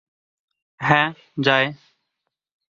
হ্যাঁ, 0.79 1.07
যায়। 1.41 1.67